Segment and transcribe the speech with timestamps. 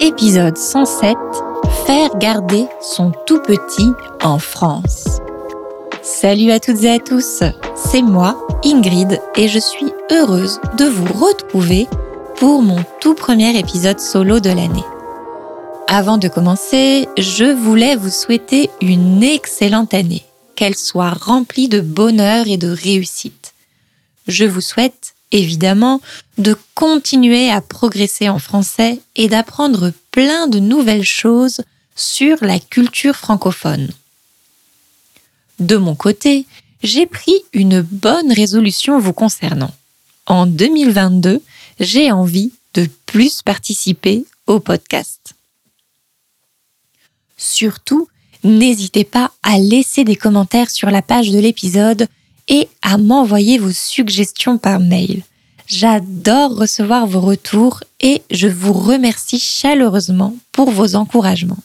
[0.00, 1.16] Épisode 107
[1.86, 3.90] Faire garder son tout petit
[4.22, 5.20] en France.
[6.02, 7.42] Salut à toutes et à tous,
[7.74, 11.86] c'est moi, Ingrid, et je suis heureuse de vous retrouver
[12.36, 14.84] pour mon tout premier épisode solo de l'année.
[15.88, 20.24] Avant de commencer, je voulais vous souhaiter une excellente année,
[20.56, 23.54] qu'elle soit remplie de bonheur et de réussite.
[24.28, 26.00] Je vous souhaite évidemment
[26.38, 31.62] de continuer à progresser en français et d'apprendre plein de nouvelles choses
[31.94, 33.90] sur la culture francophone.
[35.58, 36.46] De mon côté,
[36.82, 39.74] j'ai pris une bonne résolution vous concernant.
[40.26, 41.42] En 2022,
[41.80, 45.34] j'ai envie de plus participer au podcast.
[47.36, 48.08] Surtout,
[48.44, 52.08] n'hésitez pas à laisser des commentaires sur la page de l'épisode
[52.48, 55.22] et à m'envoyer vos suggestions par mail.
[55.66, 61.58] J'adore recevoir vos retours et je vous remercie chaleureusement pour vos encouragements.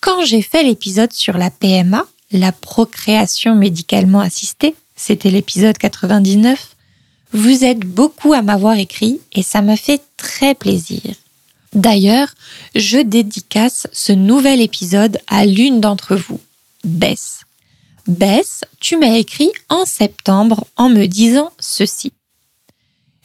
[0.00, 6.74] Quand j'ai fait l'épisode sur la PMA, la procréation médicalement assistée, c'était l'épisode 99,
[7.32, 11.00] vous êtes beaucoup à m'avoir écrit et ça m'a fait très plaisir.
[11.74, 12.28] D'ailleurs,
[12.74, 16.40] je dédicace ce nouvel épisode à l'une d'entre vous,
[16.84, 17.43] Bess.
[18.06, 22.12] Bess, tu m'as écrit en septembre en me disant ceci.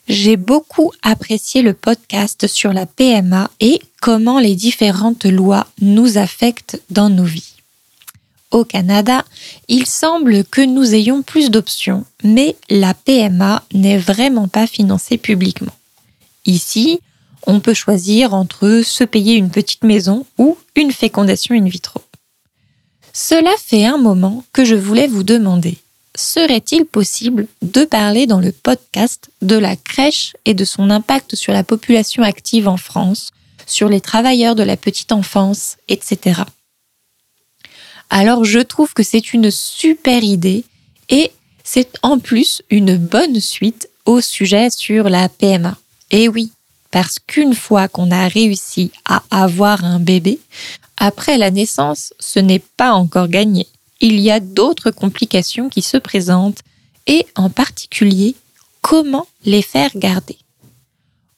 [0.08, 6.82] J'ai beaucoup apprécié le podcast sur la PMA et comment les différentes lois nous affectent
[6.90, 7.56] dans nos vies.
[8.52, 9.26] Au Canada,
[9.68, 15.76] il semble que nous ayons plus d'options, mais la PMA n'est vraiment pas financée publiquement.
[16.46, 17.02] Ici,
[17.46, 22.02] on peut choisir entre se payer une petite maison ou une fécondation in vitro.
[23.14, 25.78] Cela fait un moment que je voulais vous demander,
[26.16, 31.54] serait-il possible de parler dans le podcast de la crèche et de son impact sur
[31.54, 33.32] la population active en France,
[33.66, 36.42] sur les travailleurs de la petite enfance, etc.
[38.10, 40.64] Alors je trouve que c'est une super idée
[41.10, 41.32] et
[41.64, 45.78] c'est en plus une bonne suite au sujet sur la PMA.
[46.10, 46.52] Et oui,
[46.90, 50.40] parce qu'une fois qu'on a réussi à avoir un bébé,
[51.00, 53.68] après la naissance, ce n'est pas encore gagné.
[54.02, 56.62] Il y a d'autres complications qui se présentent
[57.08, 58.36] et en particulier
[58.82, 60.38] comment les faire garder.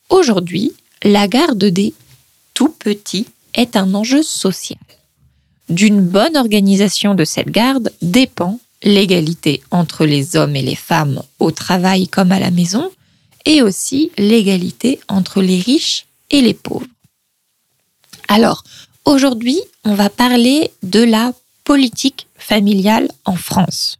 [0.10, 0.74] Aujourd'hui,
[1.04, 1.94] la garde des
[2.54, 4.80] tout petits est un enjeu social.
[5.70, 11.52] D'une bonne organisation de cette garde dépend l'égalité entre les hommes et les femmes au
[11.52, 12.92] travail comme à la maison,
[13.46, 16.86] et aussi l'égalité entre les riches et les pauvres.
[18.28, 18.64] Alors,
[19.12, 21.34] aujourd'hui, on va parler de la
[21.64, 24.00] politique familiale en France.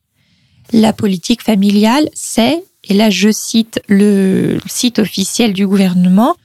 [0.74, 6.36] La politique familiale, c'est, et là je cite le site officiel du gouvernement,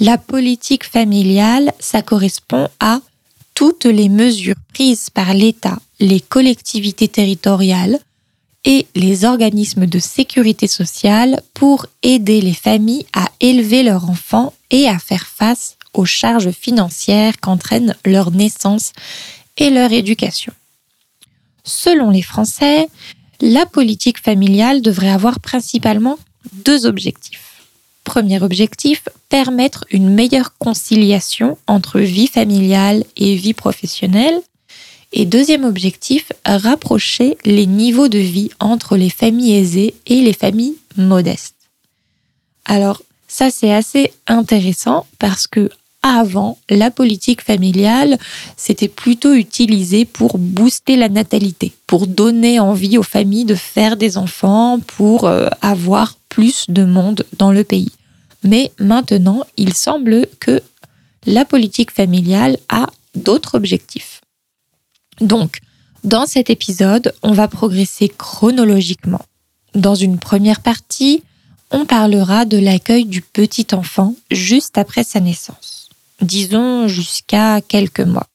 [0.00, 3.00] la politique familiale, ça correspond à
[3.54, 7.98] toutes les mesures prises par l'État, les collectivités territoriales,
[8.66, 14.88] et les organismes de sécurité sociale pour aider les familles à élever leurs enfants et
[14.88, 18.92] à faire face aux charges financières qu'entraînent leur naissance
[19.56, 20.52] et leur éducation.
[21.64, 22.88] Selon les Français,
[23.40, 26.18] la politique familiale devrait avoir principalement
[26.52, 27.62] deux objectifs.
[28.04, 34.40] Premier objectif, permettre une meilleure conciliation entre vie familiale et vie professionnelle.
[35.12, 40.76] Et deuxième objectif, rapprocher les niveaux de vie entre les familles aisées et les familles
[40.96, 41.54] modestes.
[42.64, 45.70] Alors, ça c'est assez intéressant parce que
[46.14, 48.18] avant, la politique familiale,
[48.56, 54.16] c'était plutôt utilisé pour booster la natalité, pour donner envie aux familles de faire des
[54.16, 57.92] enfants, pour euh, avoir plus de monde dans le pays.
[58.44, 60.62] Mais maintenant, il semble que
[61.26, 64.20] la politique familiale a d'autres objectifs.
[65.20, 65.60] Donc,
[66.04, 69.22] dans cet épisode, on va progresser chronologiquement.
[69.74, 71.22] Dans une première partie,
[71.70, 75.85] on parlera de l'accueil du petit enfant juste après sa naissance,
[76.20, 78.26] disons jusqu'à quelques mois.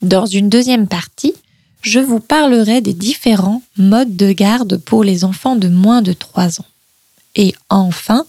[0.00, 1.34] Dans une deuxième partie,
[1.82, 6.60] je vous parlerai des différents modes de garde pour les enfants de moins de 3
[6.60, 6.66] ans.
[7.34, 8.24] Et enfin,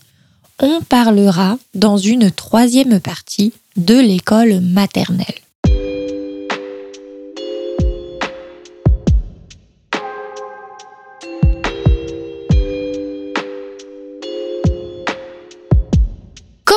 [0.59, 5.42] on parlera dans une troisième partie de l'école maternelle.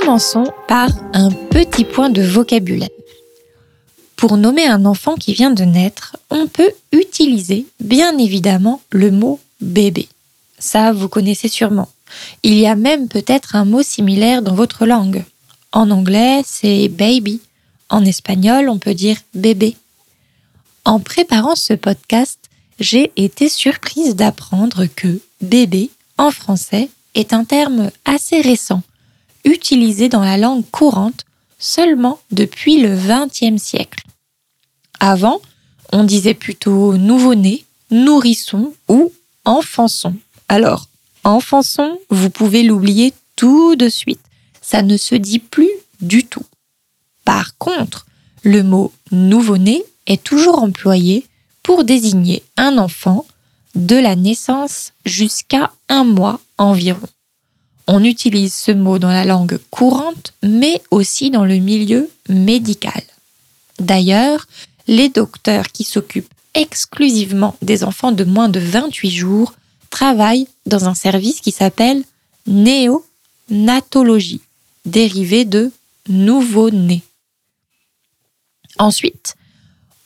[0.07, 2.89] Commençons par un petit point de vocabulaire.
[4.15, 9.41] Pour nommer un enfant qui vient de naître, on peut utiliser bien évidemment le mot
[9.61, 10.09] bébé.
[10.61, 11.89] Ça, vous connaissez sûrement.
[12.45, 15.25] Il y a même peut-être un mot similaire dans votre langue.
[15.73, 17.41] En anglais, c'est baby.
[17.89, 19.75] En espagnol, on peut dire bébé.
[20.85, 22.39] En préparant ce podcast,
[22.79, 28.85] j'ai été surprise d'apprendre que bébé, en français, est un terme assez récent,
[29.47, 31.25] utilisé dans la langue courante
[31.59, 34.05] seulement depuis le XXe siècle.
[35.01, 35.41] Avant,
[35.93, 39.13] on disait plutôt nouveau-né, nourrisson ou
[39.45, 40.15] enfançon.
[40.49, 40.89] Alors,
[41.25, 44.21] enfançon, vous pouvez l'oublier tout de suite.
[44.61, 45.71] Ça ne se dit plus
[46.01, 46.45] du tout.
[47.25, 48.07] Par contre,
[48.43, 51.27] le mot nouveau-né est toujours employé
[51.63, 53.27] pour désigner un enfant
[53.75, 57.09] de la naissance jusqu'à un mois environ.
[57.87, 63.03] On utilise ce mot dans la langue courante, mais aussi dans le milieu médical.
[63.79, 64.47] D'ailleurs,
[64.89, 69.55] les docteurs qui s'occupent exclusivement des enfants de moins de 28 jours
[69.91, 72.03] travaillent dans un service qui s'appelle
[72.47, 74.41] néonatologie,
[74.85, 75.71] dérivé de
[76.09, 77.03] nouveau-né.
[78.79, 79.37] Ensuite,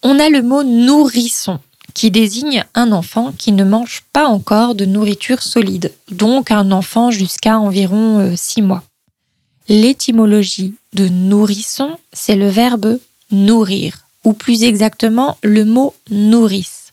[0.03, 1.61] on a le mot nourrisson
[1.95, 7.11] qui désigne un enfant qui ne mange pas encore de nourriture solide, donc un enfant
[7.11, 8.83] jusqu'à environ 6 euh, mois.
[9.69, 12.99] L'étymologie de nourrisson, c'est le verbe
[13.31, 16.93] nourrir, ou plus exactement le mot nourrice.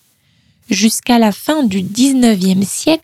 [0.70, 3.04] Jusqu'à la fin du 19e siècle,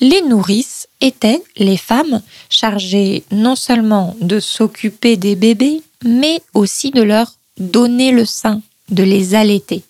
[0.00, 7.02] les nourrices étaient les femmes chargées non seulement de s'occuper des bébés, mais aussi de
[7.02, 8.60] leur donner le sein,
[8.90, 9.82] de les allaiter.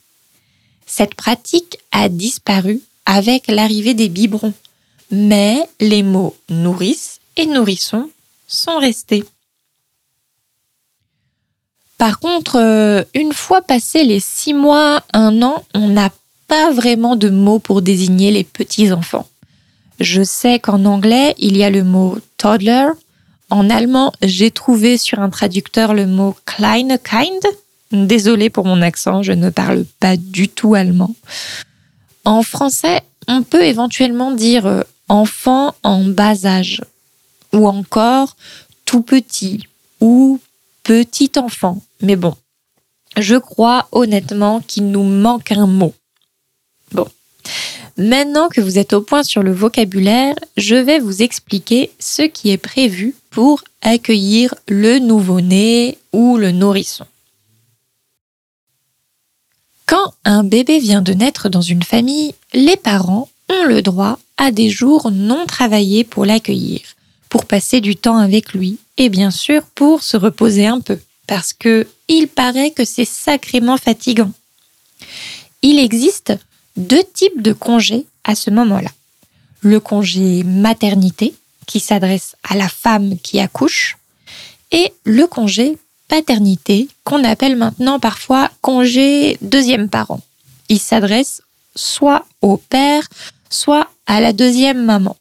[0.97, 4.55] Cette pratique a disparu avec l'arrivée des biberons,
[5.11, 8.11] mais les mots nourrice et nourrisson
[8.47, 9.25] sont restés.
[11.99, 16.11] Par contre, euh, une fois passé les six mois, un an, on n'a
[16.47, 19.27] pas vraiment de mots pour désigner les petits-enfants.
[19.99, 22.87] Je sais qu'en anglais, il y a le mot toddler.
[23.51, 27.43] En allemand, j'ai trouvé sur un traducteur le mot kleine kind,
[27.95, 31.15] Désolée pour mon accent, je ne parle pas du tout allemand.
[32.25, 36.83] En français, on peut éventuellement dire euh, enfant en bas âge,
[37.53, 38.37] ou encore
[38.85, 39.69] tout petit,
[40.01, 40.41] ou
[40.83, 41.81] petit enfant.
[42.01, 42.35] Mais bon,
[43.17, 45.95] je crois honnêtement qu'il nous manque un mot.
[46.93, 47.07] Bon.
[47.97, 52.51] Maintenant que vous êtes au point sur le vocabulaire, je vais vous expliquer ce qui
[52.51, 57.07] est prévu pour accueillir le nouveau-né ou le nourrisson.
[59.87, 64.51] Quand un bébé vient de naître dans une famille, les parents ont le droit à
[64.51, 66.81] des jours non travaillés pour l'accueillir,
[67.29, 71.53] pour passer du temps avec lui et bien sûr pour se reposer un peu, parce
[71.53, 74.33] que il paraît que c'est sacrément fatigant.
[75.63, 76.33] Il existe
[76.77, 78.91] deux types de congés à ce moment-là.
[79.61, 81.35] Le congé maternité,
[81.67, 83.97] qui s'adresse à la femme qui accouche,
[84.71, 85.79] et le congé
[86.09, 90.21] paternité qu'on appelle maintenant parfois congé deuxième parent.
[90.69, 91.43] Il s'adresse
[91.75, 93.09] soit au père,
[93.51, 95.17] soit à la deuxième maman.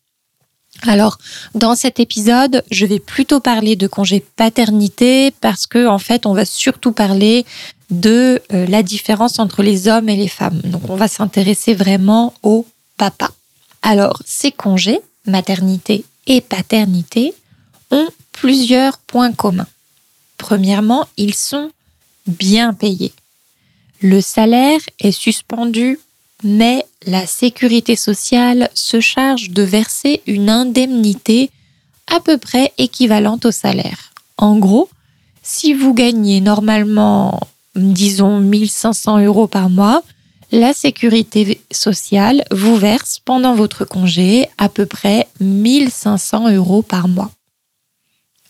[0.85, 1.17] Alors,
[1.55, 6.33] dans cet épisode, je vais plutôt parler de congé paternité parce que, en fait, on
[6.33, 7.45] va surtout parler
[7.89, 10.59] de euh, la différence entre les hommes et les femmes.
[10.65, 12.65] Donc, on va s'intéresser vraiment au
[12.97, 13.31] papa.
[13.81, 17.33] Alors, ces congés, maternité et paternité,
[17.91, 19.67] ont plusieurs points communs.
[20.43, 21.71] Premièrement, ils sont
[22.27, 23.13] bien payés.
[24.01, 26.01] Le salaire est suspendu,
[26.43, 31.49] mais la sécurité sociale se charge de verser une indemnité
[32.07, 34.11] à peu près équivalente au salaire.
[34.37, 34.89] En gros,
[35.43, 37.39] si vous gagnez normalement,
[37.77, 40.03] disons, 1500 euros par mois,
[40.51, 47.31] la sécurité sociale vous verse pendant votre congé à peu près 1500 euros par mois.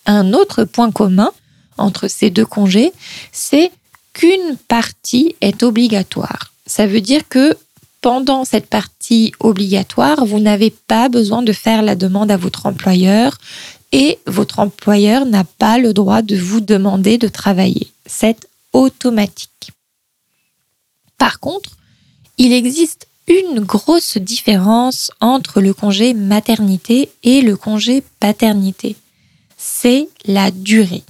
[0.08, 1.30] Un autre point commun
[1.78, 2.92] entre ces deux congés,
[3.32, 3.72] c'est
[4.14, 6.54] qu'une partie est obligatoire.
[6.66, 7.58] Ça veut dire que
[8.02, 13.38] pendant cette partie obligatoire, vous n'avez pas besoin de faire la demande à votre employeur
[13.94, 17.92] et votre employeur n'a pas le droit de vous demander de travailler.
[18.06, 19.72] C'est automatique.
[21.18, 21.78] Par contre,
[22.38, 28.98] il existe une grosse différence entre le congé maternité et le congé paternité.
[29.58, 31.04] C'est la durée.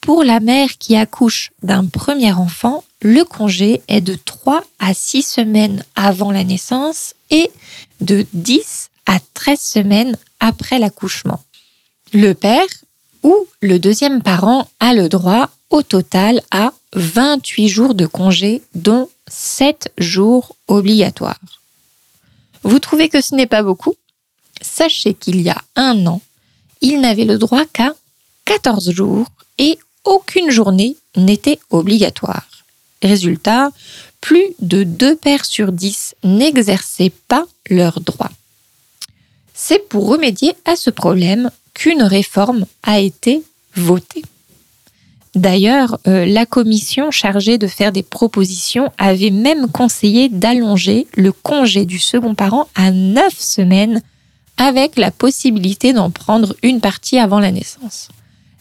[0.00, 5.22] Pour la mère qui accouche d'un premier enfant, le congé est de 3 à 6
[5.22, 7.50] semaines avant la naissance et
[8.00, 11.42] de 10 à 13 semaines après l'accouchement.
[12.12, 12.66] Le père
[13.22, 19.10] ou le deuxième parent a le droit au total à 28 jours de congé, dont
[19.28, 21.40] 7 jours obligatoires.
[22.62, 23.94] Vous trouvez que ce n'est pas beaucoup?
[24.62, 26.20] Sachez qu'il y a un an,
[26.80, 27.94] il n'avait le droit qu'à
[28.46, 29.26] 14 jours
[29.58, 32.46] et aucune journée n'était obligatoire.
[33.02, 33.70] Résultat,
[34.20, 38.30] plus de deux pères sur dix n'exerçaient pas leurs droits.
[39.54, 43.42] C'est pour remédier à ce problème qu'une réforme a été
[43.74, 44.22] votée.
[45.34, 51.84] D'ailleurs, euh, la commission chargée de faire des propositions avait même conseillé d'allonger le congé
[51.84, 54.02] du second parent à neuf semaines
[54.56, 58.08] avec la possibilité d'en prendre une partie avant la naissance.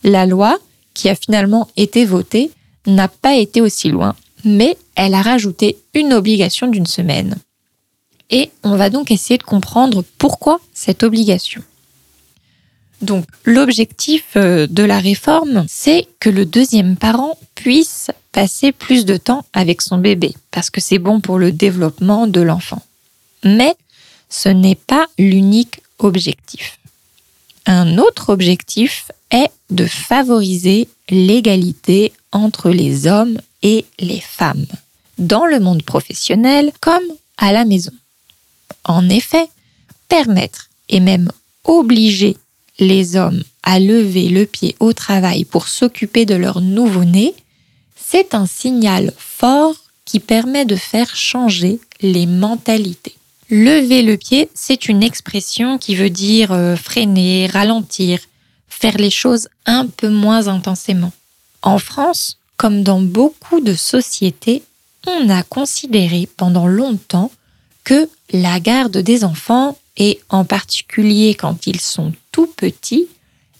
[0.03, 0.57] La loi,
[0.97, 2.49] qui a finalement été votée,
[2.87, 7.37] n'a pas été aussi loin, mais elle a rajouté une obligation d'une semaine.
[8.31, 11.61] Et on va donc essayer de comprendre pourquoi cette obligation.
[13.01, 19.17] Donc l'objectif euh, de la réforme, c'est que le deuxième parent puisse passer plus de
[19.17, 22.81] temps avec son bébé, parce que c'est bon pour le développement de l'enfant.
[23.43, 23.75] Mais
[24.29, 26.79] ce n'est pas l'unique objectif.
[27.67, 29.11] Un autre objectif
[29.69, 34.65] de favoriser l'égalité entre les hommes et les femmes,
[35.17, 37.03] dans le monde professionnel comme
[37.37, 37.91] à la maison.
[38.83, 39.47] En effet,
[40.07, 41.31] permettre et même
[41.63, 42.37] obliger
[42.79, 47.33] les hommes à lever le pied au travail pour s'occuper de leur nouveau-né,
[47.95, 53.15] c'est un signal fort qui permet de faire changer les mentalités.
[53.49, 58.19] Lever le pied, c'est une expression qui veut dire euh, freiner, ralentir,
[58.79, 61.11] faire les choses un peu moins intensément.
[61.63, 64.63] En France, comme dans beaucoup de sociétés,
[65.07, 67.31] on a considéré pendant longtemps
[67.83, 73.07] que la garde des enfants, et en particulier quand ils sont tout petits,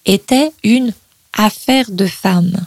[0.06, 0.94] était une
[1.34, 2.66] affaire de femmes.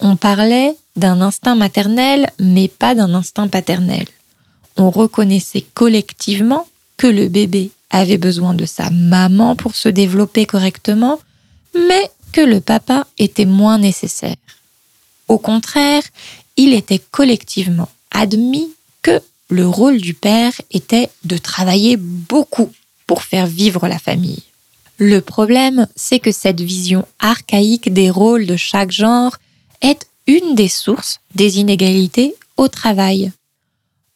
[0.00, 4.06] On parlait d'un instinct maternel, mais pas d'un instinct paternel.
[4.76, 11.20] On reconnaissait collectivement que le bébé avait besoin de sa maman pour se développer correctement,
[11.74, 14.36] mais que le papa était moins nécessaire.
[15.28, 16.02] Au contraire,
[16.56, 18.68] il était collectivement admis
[19.02, 22.70] que le rôle du père était de travailler beaucoup
[23.06, 24.42] pour faire vivre la famille.
[24.98, 29.36] Le problème, c'est que cette vision archaïque des rôles de chaque genre
[29.80, 33.32] est une des sources des inégalités au travail.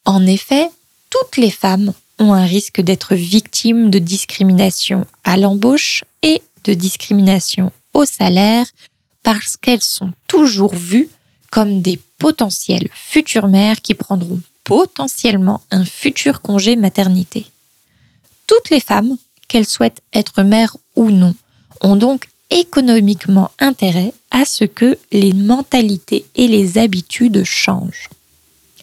[0.05, 0.69] En effet,
[1.09, 7.71] toutes les femmes ont un risque d'être victimes de discrimination à l'embauche et de discrimination
[7.93, 8.65] au salaire
[9.23, 11.09] parce qu'elles sont toujours vues
[11.51, 17.45] comme des potentielles futures mères qui prendront potentiellement un futur congé maternité.
[18.47, 19.17] Toutes les femmes,
[19.47, 21.33] qu'elles souhaitent être mères ou non,
[21.81, 28.09] ont donc économiquement intérêt à ce que les mentalités et les habitudes changent.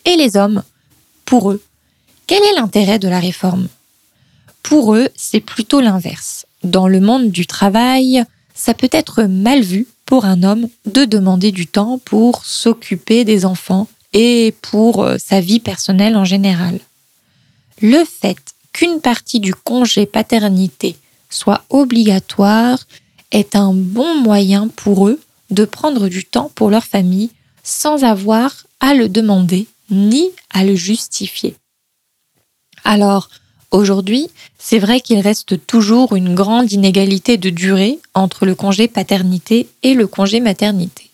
[0.05, 0.63] Et les hommes,
[1.25, 1.63] pour eux,
[2.27, 3.69] quel est l'intérêt de la réforme?
[4.63, 6.47] Pour eux, c'est plutôt l'inverse.
[6.65, 11.53] Dans le monde du travail, ça peut être mal vu pour un homme de demander
[11.53, 16.79] du temps pour s'occuper des enfants et pour euh, sa vie personnelle en général.
[17.81, 18.39] Le fait
[18.73, 20.97] qu'une partie du congé paternité
[21.31, 22.79] soit obligatoire
[23.31, 27.31] est un bon moyen pour eux de prendre du temps pour leur famille
[27.63, 31.55] sans avoir à le demander ni à le justifier.
[32.85, 33.31] Alors,
[33.73, 39.69] aujourd'hui, c'est vrai qu'il reste toujours une grande inégalité de durée entre le congé paternité
[39.83, 41.11] et le congé maternité.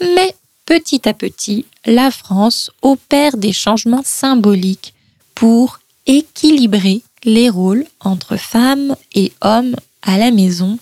[0.00, 0.34] Mais
[0.66, 4.94] petit à petit, la France opère des changements symboliques
[5.34, 10.78] pour équilibrer les rôles entre femmes et hommes à la maison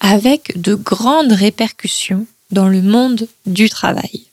[0.00, 4.24] avec de grandes répercussions dans le monde du travail.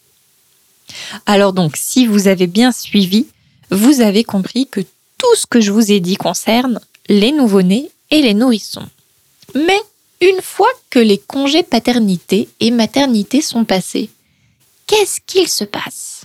[1.26, 3.28] Alors donc, si vous avez bien suivi,
[3.72, 4.82] vous avez compris que
[5.18, 8.88] tout ce que je vous ai dit concerne les nouveau-nés et les nourrissons.
[9.54, 9.80] Mais
[10.22, 14.10] une fois que les congés paternité et maternité sont passés,
[14.88, 16.22] qu'est-ce qu'il se passe?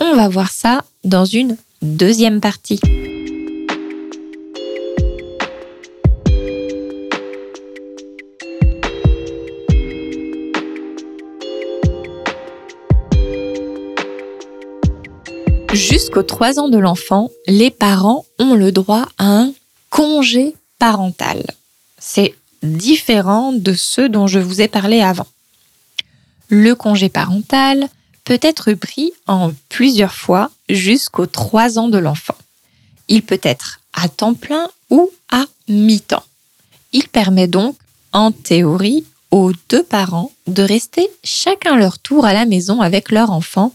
[0.00, 2.80] On va voir ça dans une deuxième partie.
[16.04, 19.54] Jusqu'aux 3 ans de l'enfant, les parents ont le droit à un
[19.88, 21.42] congé parental.
[21.98, 25.26] C'est différent de ceux dont je vous ai parlé avant.
[26.50, 27.88] Le congé parental
[28.24, 32.36] peut être pris en plusieurs fois jusqu'aux 3 ans de l'enfant.
[33.08, 36.24] Il peut être à temps plein ou à mi-temps.
[36.92, 37.76] Il permet donc,
[38.12, 43.30] en théorie, aux deux parents de rester chacun leur tour à la maison avec leur
[43.30, 43.72] enfant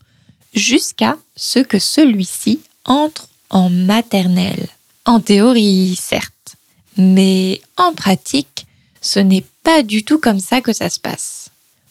[0.54, 4.68] jusqu'à ce que celui-ci entre en maternelle.
[5.06, 6.56] En théorie, certes,
[6.98, 8.66] mais en pratique,
[9.02, 11.50] ce n'est pas du tout comme ça que ça se passe.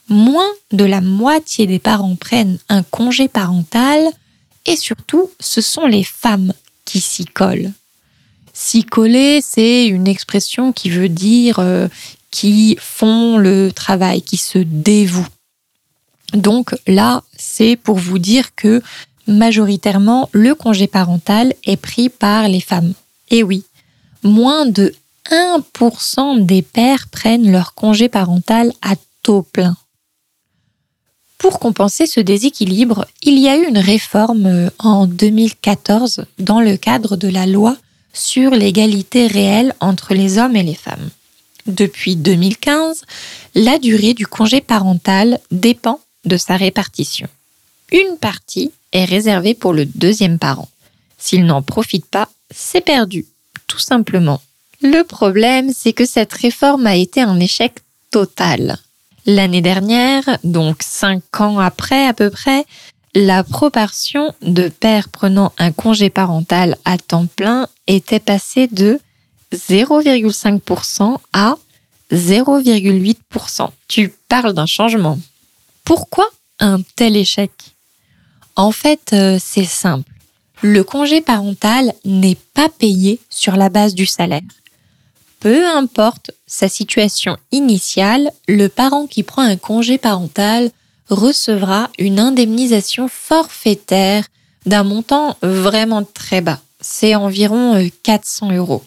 [0.08, 4.08] moins de la moitié des parents prennent un congé parental
[4.64, 6.52] et surtout, ce sont les femmes
[6.84, 7.72] qui s'y collent.
[8.54, 11.88] S'y coller, c'est une expression qui veut dire euh,
[12.30, 15.26] qui font le travail, qui se dévouent.
[16.35, 18.82] Donc là, c'est pour vous dire que
[19.26, 22.92] majoritairement, le congé parental est pris par les femmes.
[23.30, 23.64] Et oui,
[24.23, 24.94] moins de
[25.30, 29.76] 1% des pères prennent leur congé parental à taux plein.
[31.37, 36.76] Pour compenser ce déséquilibre, il y a eu une réforme euh, en 2014 dans le
[36.76, 37.76] cadre de la loi
[38.12, 41.11] sur l'égalité réelle entre les hommes et les femmes.
[41.66, 43.04] Depuis 2015,
[43.54, 47.28] la durée du congé parental dépend de sa répartition.
[47.92, 50.68] Une partie est réservée pour le deuxième parent.
[51.18, 53.26] S'il n'en profite pas, c'est perdu,
[53.66, 54.40] tout simplement.
[54.82, 57.75] Le problème, c'est que cette réforme a été un échec
[58.10, 58.78] total.
[59.26, 62.64] L'année dernière, donc cinq ans après à peu près,
[63.14, 69.00] la proportion de pères prenant un congé parental à temps plein était passée de
[69.52, 71.56] 0,5% à
[72.12, 73.70] 0,8%.
[73.88, 75.18] Tu parles d'un changement.
[75.88, 76.28] Pourquoi
[76.61, 77.50] un tel échec?
[78.57, 80.12] En fait, euh, c'est simple.
[80.61, 84.42] Le congé parental n'est pas payé sur la base du salaire.
[85.40, 90.71] Peu importe sa situation initiale, le parent qui prend un congé parental
[91.09, 94.26] recevra une indemnisation forfaitaire
[94.66, 96.61] d'un montant vraiment très bas.
[96.83, 98.85] C'est environ 400 euh, euros.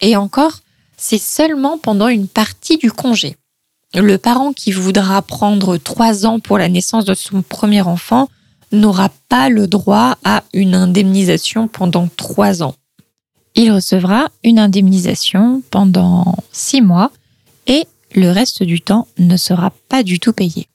[0.00, 0.60] Et encore,
[0.96, 3.36] c'est seulement pendant une partie du congé.
[3.96, 8.28] Le parent qui voudra prendre trois ans pour la naissance de son premier enfant
[8.70, 12.74] n'aura pas le droit à une indemnisation pendant trois ans
[13.56, 17.10] il recevra une indemnisation pendant six mois
[17.66, 20.68] et le reste du temps ne sera pas du tout payé.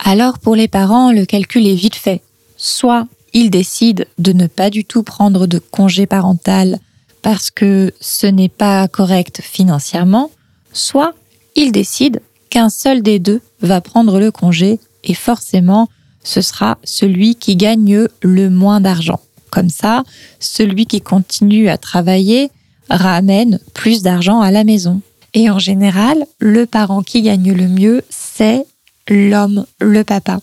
[0.00, 2.20] Alors pour les parents, le calcul est vite fait.
[2.56, 6.80] Soit ils décident de ne pas du tout prendre de congé parental
[7.22, 10.30] parce que ce n'est pas correct financièrement,
[10.72, 11.14] soit
[11.56, 15.88] ils décident qu'un seul des deux va prendre le congé et forcément
[16.22, 19.20] ce sera celui qui gagne le moins d'argent.
[19.50, 20.04] Comme ça,
[20.40, 22.50] celui qui continue à travailler
[22.90, 25.00] ramène plus d'argent à la maison.
[25.34, 28.66] Et en général, le parent qui gagne le mieux, c'est
[29.08, 30.40] l'homme, le papa.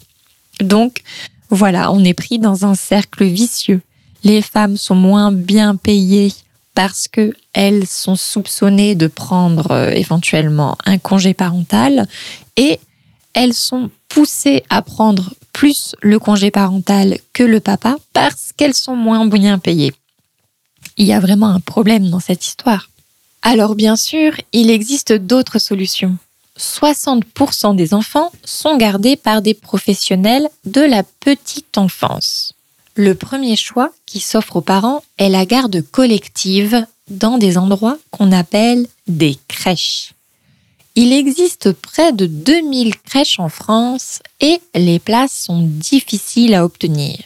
[0.62, 1.02] Donc,
[1.50, 3.82] voilà, on est pris dans un cercle vicieux.
[4.24, 6.32] Les femmes sont moins bien payées
[6.76, 12.08] parce que elles sont soupçonnées de prendre euh, éventuellement un congé parental
[12.58, 12.80] et
[13.34, 18.96] elles sont poussées à prendre plus le congé parental que le papa parce qu'elles sont
[18.96, 19.94] moins bien payées.
[20.98, 22.90] Il y a vraiment un problème dans cette histoire.
[23.42, 26.18] Alors bien sûr, il existe d'autres solutions.
[26.60, 32.53] 60% des enfants sont gardés par des professionnels de la petite enfance.
[32.96, 38.32] Le premier choix qui s'offre aux parents est la garde collective dans des endroits qu'on
[38.32, 40.14] appelle des crèches.
[40.96, 47.18] Il existe près de 2000 crèches en France et les places sont difficiles à obtenir.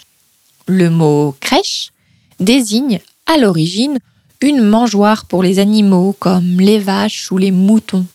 [0.68, 1.92] Le mot crèche
[2.40, 4.00] désigne à l'origine
[4.40, 8.06] une mangeoire pour les animaux comme les vaches ou les moutons.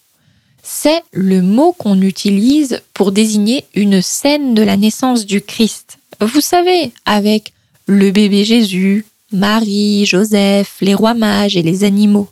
[0.62, 5.99] C'est le mot qu'on utilise pour désigner une scène de la naissance du Christ.
[6.25, 7.53] Vous savez, avec
[7.87, 12.29] le bébé Jésus, Marie, Joseph, les rois mages et les animaux.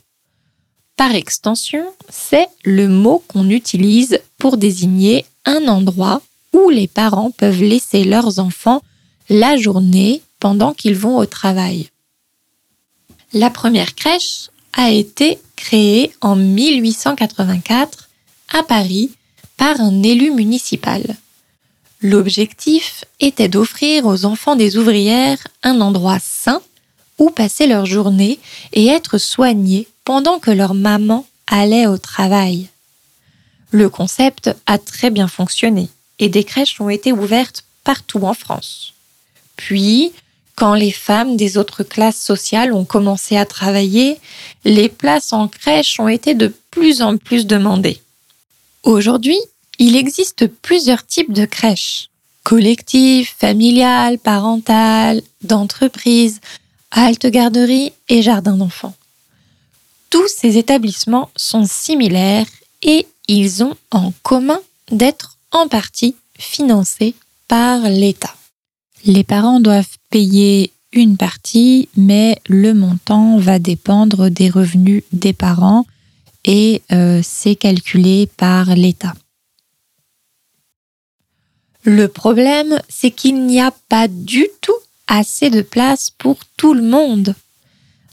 [0.95, 6.21] Par extension, c'est le mot qu'on utilise pour désigner un endroit
[6.53, 8.81] où les parents peuvent laisser leurs enfants
[9.29, 11.89] la journée pendant qu'ils vont au travail.
[13.33, 18.09] La première crèche a été créée en 1884
[18.53, 19.11] à Paris
[19.57, 21.17] par un élu municipal.
[22.01, 26.61] L'objectif était d'offrir aux enfants des ouvrières un endroit sain
[27.19, 28.39] où passer leur journée
[28.73, 32.69] et être soignés pendant que leur maman allait au travail.
[33.69, 38.93] Le concept a très bien fonctionné et des crèches ont été ouvertes partout en France.
[39.55, 40.11] Puis,
[40.55, 44.19] quand les femmes des autres classes sociales ont commencé à travailler,
[44.65, 48.01] les places en crèche ont été de plus en plus demandées.
[48.83, 49.37] Aujourd'hui,
[49.79, 52.09] il existe plusieurs types de crèches.
[52.43, 56.39] Collectives, familiales, parentales, d'entreprises,
[56.91, 58.95] halte garderie et jardin d'enfants.
[60.09, 62.47] Tous ces établissements sont similaires
[62.81, 64.59] et ils ont en commun
[64.91, 67.15] d'être en partie financés
[67.47, 68.35] par l'État.
[69.05, 75.85] Les parents doivent payer une partie, mais le montant va dépendre des revenus des parents
[76.43, 79.13] et euh, c'est calculé par l'État.
[81.83, 84.73] Le problème, c'est qu'il n'y a pas du tout
[85.07, 87.35] assez de place pour tout le monde.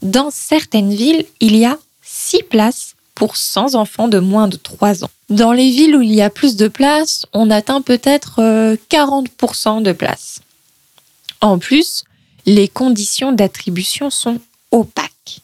[0.03, 5.05] Dans certaines villes, il y a 6 places pour 100 enfants de moins de 3
[5.05, 5.11] ans.
[5.29, 8.41] Dans les villes où il y a plus de place, on atteint peut-être
[8.91, 10.41] 40% euh, de place.
[11.41, 12.05] En plus,
[12.47, 14.39] les conditions d'attribution sont
[14.71, 15.41] opaques.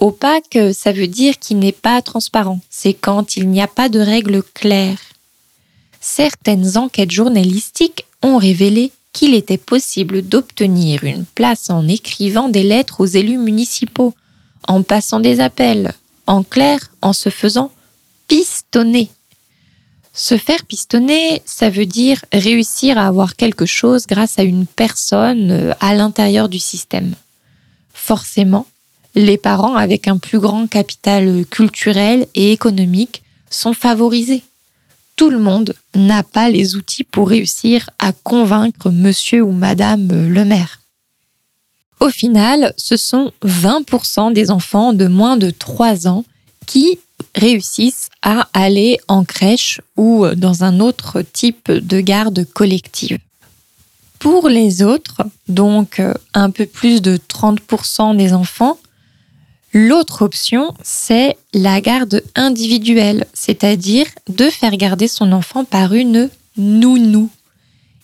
[0.00, 2.60] Opaque, ça veut dire qu'il n'est pas transparent.
[2.68, 4.98] C'est quand il n'y a pas de règles claires.
[6.06, 13.00] Certaines enquêtes journalistiques ont révélé qu'il était possible d'obtenir une place en écrivant des lettres
[13.00, 14.12] aux élus municipaux,
[14.68, 15.94] en passant des appels,
[16.26, 17.72] en clair, en se faisant
[18.28, 19.10] pistonner.
[20.12, 25.50] Se faire pistonner, ça veut dire réussir à avoir quelque chose grâce à une personne
[25.52, 27.14] euh, à l'intérieur du système.
[27.94, 28.66] Forcément,
[29.14, 34.42] les parents avec un plus grand capital culturel et économique sont favorisés.
[35.16, 40.44] Tout le monde n'a pas les outils pour réussir à convaincre monsieur ou madame le
[40.44, 40.80] maire.
[42.00, 46.24] Au final, ce sont 20% des enfants de moins de 3 ans
[46.66, 46.98] qui
[47.34, 53.18] réussissent à aller en crèche ou dans un autre type de garde collective.
[54.18, 56.00] Pour les autres, donc
[56.32, 58.78] un peu plus de 30% des enfants,
[59.76, 67.28] L'autre option, c'est la garde individuelle, c'est-à-dire de faire garder son enfant par une nounou.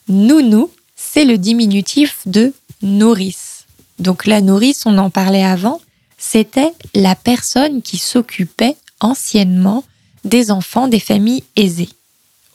[0.08, 2.52] Nounou, c'est le diminutif de
[2.82, 3.66] nourrice.
[4.00, 5.80] Donc la nourrice, on en parlait avant,
[6.18, 9.84] c'était la personne qui s'occupait anciennement
[10.24, 11.90] des enfants des familles aisées.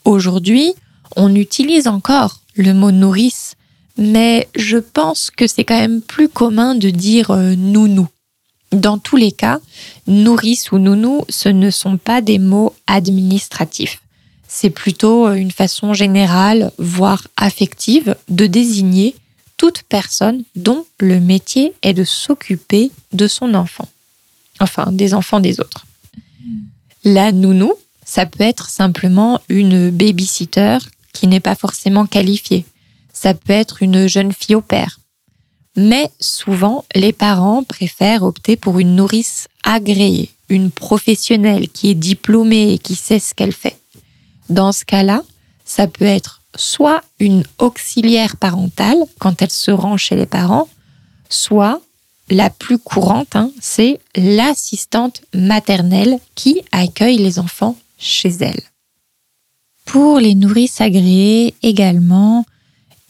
[0.04, 0.73] Aujourd'hui,
[1.15, 3.56] on utilise encore le mot nourrice,
[3.97, 8.10] mais je pense que c'est quand même plus commun de dire euh, nounou.
[8.71, 9.60] Dans tous les cas,
[10.08, 14.01] nourrice ou nounou, ce ne sont pas des mots administratifs.
[14.47, 19.15] C'est plutôt une façon générale, voire affective, de désigner
[19.58, 23.88] toute personne dont le métier est de s'occuper de son enfant.
[24.60, 25.86] Enfin, des enfants des autres.
[27.04, 27.73] La nounou,
[28.06, 30.78] ça peut être simplement une babysitter
[31.13, 32.65] qui n'est pas forcément qualifiée.
[33.13, 34.99] Ça peut être une jeune fille au père,
[35.75, 42.73] mais souvent, les parents préfèrent opter pour une nourrice agréée, une professionnelle qui est diplômée
[42.73, 43.77] et qui sait ce qu'elle fait.
[44.49, 45.23] Dans ce cas-là,
[45.65, 50.69] ça peut être soit une auxiliaire parentale quand elle se rend chez les parents,
[51.29, 51.81] soit
[52.29, 58.61] la plus courante, hein, c'est l'assistante maternelle qui accueille les enfants chez elle.
[59.85, 62.45] Pour les nourrices agréées également,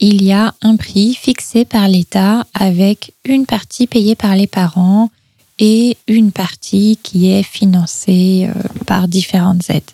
[0.08, 5.10] il y a un prix fixé par l'État avec une partie payée par les parents
[5.58, 9.90] et une partie qui est financée euh, par différentes aides.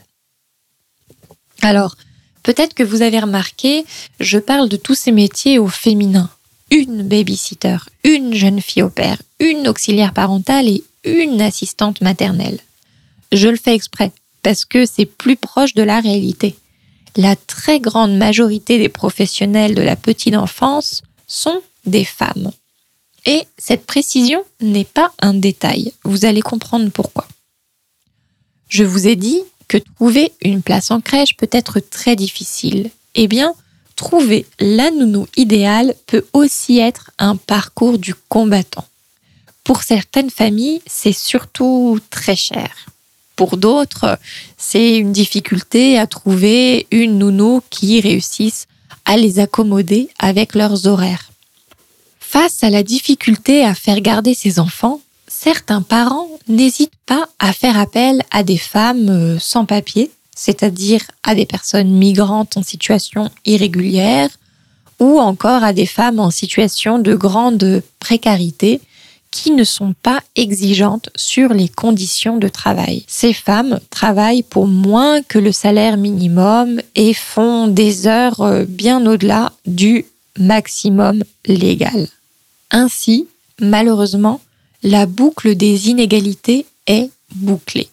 [1.63, 1.97] Alors,
[2.43, 3.87] peut-être que vous avez remarqué,
[4.21, 6.29] je parle de tous ces métiers au féminin.
[6.71, 12.61] Une babysitter, une jeune fille au père, une auxiliaire parentale et une assistante maternelle.
[13.31, 16.57] Je le fais exprès parce que c'est plus proche de la réalité
[17.17, 22.51] la très grande majorité des professionnels de la petite enfance sont des femmes.
[23.27, 27.27] Et cette précision n'est pas un détail, vous allez comprendre pourquoi.
[28.69, 32.91] Je vous ai dit que trouver une place en crèche peut être très difficile.
[33.15, 33.55] Eh bien,
[33.97, 38.87] trouver la nounou idéale peut aussi être un parcours du combattant.
[39.65, 42.71] Pour certaines familles, c'est surtout très cher.
[43.43, 44.21] Pour d'autres,
[44.57, 48.69] c'est une difficulté à trouver une nounou qui réussisse
[49.05, 51.33] à les accommoder avec leurs horaires.
[52.21, 57.81] Face à la difficulté à faire garder ses enfants, certains parents n'hésitent pas à faire
[57.81, 64.31] appel à des femmes euh, sans papier, c'est-à-dire à des personnes migrantes en situation irrégulière,
[65.01, 68.81] ou encore à des femmes en situation de grande précarité
[69.33, 73.05] qui ne sont pas exigeantes sur les conditions de travail.
[73.09, 79.05] Ces femmes travaillent pour moins que le salaire minimum et font des heures euh, bien
[79.05, 80.05] au-delà du
[80.39, 82.07] maximum légal.
[82.71, 83.27] Ainsi,
[83.59, 84.41] malheureusement,
[84.83, 87.89] la boucle des inégalités est bouclée.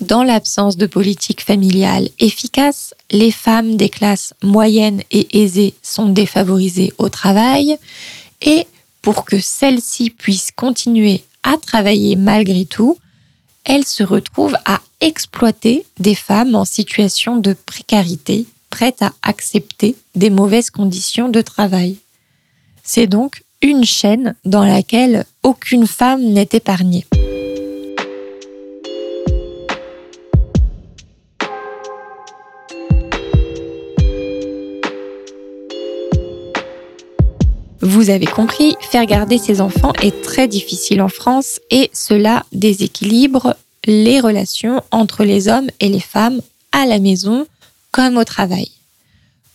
[0.00, 6.92] Dans l'absence de politique familiale efficace, les femmes des classes moyennes et aisées sont défavorisées
[6.98, 7.76] au travail
[8.42, 8.66] et
[9.08, 12.98] pour que celle-ci puisse continuer à travailler malgré tout,
[13.64, 20.28] elle se retrouve à exploiter des femmes en situation de précarité, prêtes à accepter des
[20.28, 21.96] mauvaises conditions de travail.
[22.82, 27.06] C'est donc une chaîne dans laquelle aucune femme n'est épargnée.
[37.88, 43.56] Vous avez compris, faire garder ses enfants est très difficile en France et cela déséquilibre
[43.86, 47.46] les relations entre les hommes et les femmes à la maison
[47.90, 48.70] comme au travail.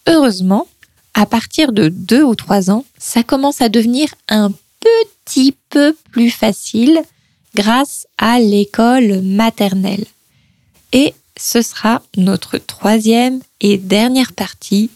[0.08, 0.68] Heureusement,
[1.14, 6.32] à partir de 2 ou 3 ans, ça commence à devenir un petit peu plus
[6.32, 7.04] facile
[7.54, 10.06] grâce à l'école maternelle.
[10.92, 14.90] Et ce sera notre troisième et dernière partie,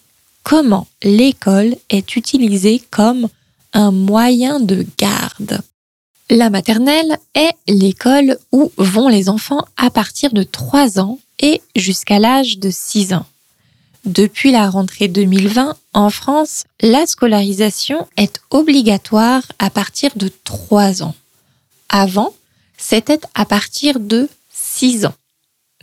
[0.48, 3.28] comment l'école est utilisée comme
[3.74, 5.60] un moyen de garde.
[6.30, 12.20] La maternelle est l'école où vont les enfants à partir de 3 ans et jusqu'à
[12.20, 13.26] l'âge de 6 ans.
[14.06, 21.16] Depuis la rentrée 2020, en France, la scolarisation est obligatoire à partir de 3 ans.
[21.90, 22.34] Avant,
[22.78, 25.16] c'était à partir de 6 ans.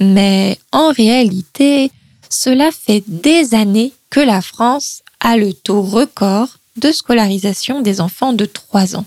[0.00, 1.90] Mais en réalité,
[2.30, 6.46] cela fait des années que la France a le taux record
[6.76, 9.06] de scolarisation des enfants de 3 ans,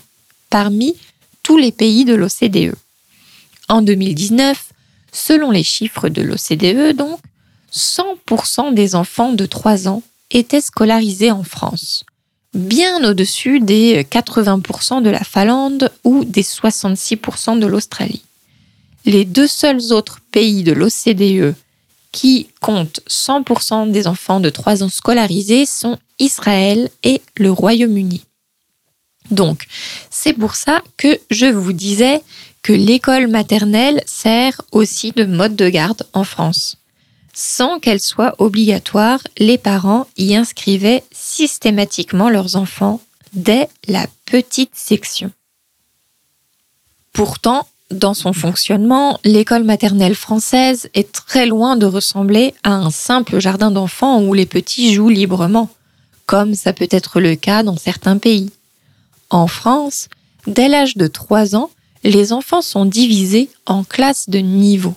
[0.50, 0.96] parmi
[1.42, 2.74] tous les pays de l'OCDE.
[3.70, 4.68] En 2019,
[5.10, 7.20] selon les chiffres de l'OCDE, donc,
[7.72, 12.04] 100% des enfants de 3 ans étaient scolarisés en France,
[12.52, 18.24] bien au-dessus des 80% de la Finlande ou des 66% de l'Australie.
[19.06, 21.54] Les deux seuls autres pays de l'OCDE
[22.12, 28.24] qui comptent 100% des enfants de 3 ans scolarisés sont Israël et le Royaume-Uni.
[29.30, 29.66] Donc,
[30.10, 32.22] c'est pour ça que je vous disais
[32.62, 36.78] que l'école maternelle sert aussi de mode de garde en France.
[37.34, 43.00] Sans qu'elle soit obligatoire, les parents y inscrivaient systématiquement leurs enfants
[43.32, 45.30] dès la petite section.
[47.12, 53.38] Pourtant, dans son fonctionnement, l'école maternelle française est très loin de ressembler à un simple
[53.38, 55.70] jardin d'enfants où les petits jouent librement,
[56.26, 58.50] comme ça peut être le cas dans certains pays.
[59.30, 60.08] En France,
[60.46, 61.70] dès l'âge de 3 ans,
[62.04, 64.94] les enfants sont divisés en classes de niveau.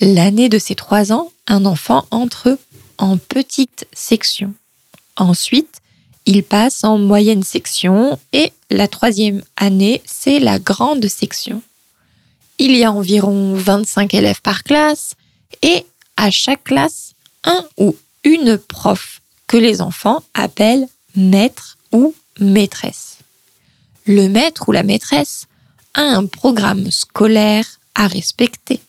[0.00, 2.58] L'année de ces 3 ans, un enfant entre
[2.98, 4.54] en petite section.
[5.16, 5.80] Ensuite,
[6.24, 11.62] il passe en moyenne section et la troisième année, c'est la grande section.
[12.58, 15.14] Il y a environ 25 élèves par classe
[15.62, 15.84] et
[16.16, 17.12] à chaque classe,
[17.44, 23.18] un ou une prof que les enfants appellent maître ou maîtresse.
[24.06, 25.46] Le maître ou la maîtresse
[25.94, 28.80] a un programme scolaire à respecter.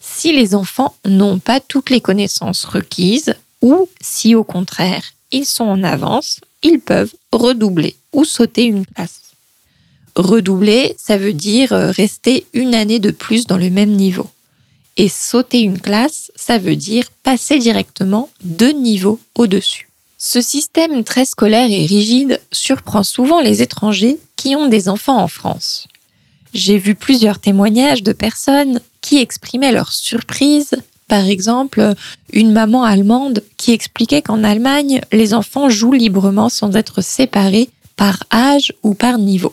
[0.00, 5.64] Si les enfants n'ont pas toutes les connaissances requises ou si au contraire ils sont
[5.64, 9.23] en avance, ils peuvent redoubler ou sauter une classe.
[10.16, 14.28] Redoubler, ça veut dire rester une année de plus dans le même niveau.
[14.96, 19.88] Et sauter une classe, ça veut dire passer directement deux niveaux au-dessus.
[20.18, 25.28] Ce système très scolaire et rigide surprend souvent les étrangers qui ont des enfants en
[25.28, 25.88] France.
[26.54, 30.70] J'ai vu plusieurs témoignages de personnes qui exprimaient leur surprise.
[31.08, 31.94] Par exemple,
[32.32, 38.22] une maman allemande qui expliquait qu'en Allemagne, les enfants jouent librement sans être séparés par
[38.32, 39.52] âge ou par niveau.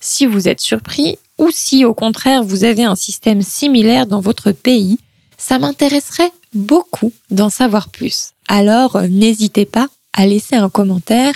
[0.00, 4.52] Si vous êtes surpris ou si au contraire vous avez un système similaire dans votre
[4.52, 4.98] pays,
[5.38, 8.30] ça m'intéresserait beaucoup d'en savoir plus.
[8.48, 11.34] Alors n'hésitez pas à laisser un commentaire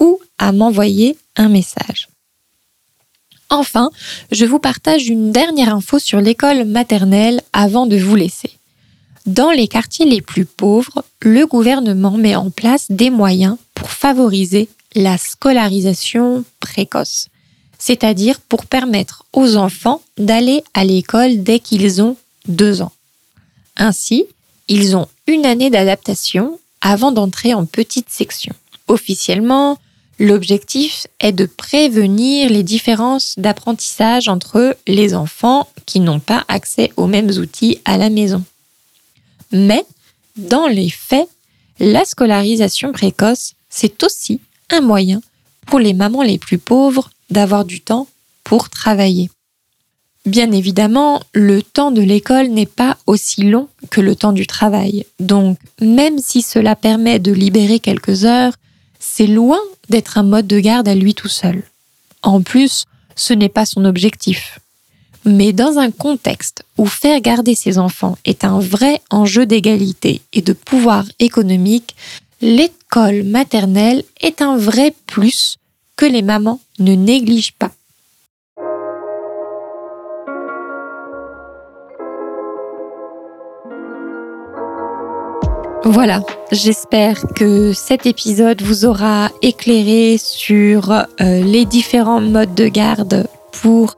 [0.00, 2.08] ou à m'envoyer un message.
[3.48, 3.90] Enfin,
[4.32, 8.50] je vous partage une dernière info sur l'école maternelle avant de vous laisser.
[9.26, 14.68] Dans les quartiers les plus pauvres, le gouvernement met en place des moyens pour favoriser
[14.94, 17.28] la scolarisation précoce,
[17.78, 22.16] c'est-à-dire pour permettre aux enfants d'aller à l'école dès qu'ils ont
[22.48, 22.92] deux ans.
[23.76, 24.26] Ainsi,
[24.68, 28.54] ils ont une année d'adaptation avant d'entrer en petite section.
[28.88, 29.78] Officiellement,
[30.18, 37.06] l'objectif est de prévenir les différences d'apprentissage entre les enfants qui n'ont pas accès aux
[37.06, 38.44] mêmes outils à la maison.
[39.52, 39.84] Mais,
[40.36, 41.28] dans les faits,
[41.78, 45.20] la scolarisation précoce, c'est aussi un moyen
[45.66, 48.06] pour les mamans les plus pauvres d'avoir du temps
[48.44, 49.30] pour travailler.
[50.26, 55.06] Bien évidemment, le temps de l'école n'est pas aussi long que le temps du travail.
[55.20, 58.54] Donc, même si cela permet de libérer quelques heures,
[58.98, 61.62] c'est loin d'être un mode de garde à lui tout seul.
[62.22, 64.58] En plus, ce n'est pas son objectif.
[65.24, 70.42] Mais dans un contexte où faire garder ses enfants est un vrai enjeu d'égalité et
[70.42, 71.94] de pouvoir économique,
[72.40, 75.56] l'école maternelle est un vrai plus
[75.96, 77.70] que les mamans ne négligent pas.
[85.88, 93.28] Voilà, j'espère que cet épisode vous aura éclairé sur euh, les différents modes de garde
[93.52, 93.94] pour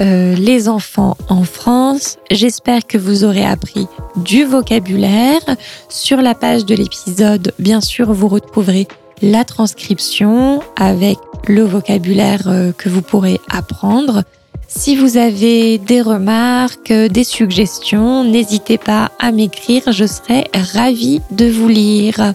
[0.00, 2.16] euh, les enfants en France.
[2.30, 3.86] J'espère que vous aurez appris
[4.16, 5.42] du vocabulaire.
[5.90, 8.88] Sur la page de l'épisode, bien sûr, vous retrouverez
[9.22, 14.22] la transcription avec le vocabulaire euh, que vous pourrez apprendre.
[14.68, 21.48] Si vous avez des remarques, des suggestions, n'hésitez pas à m'écrire, je serai ravie de
[21.48, 22.34] vous lire.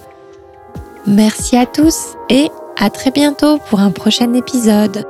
[1.05, 5.05] Merci à tous et à très bientôt pour un prochain épisode.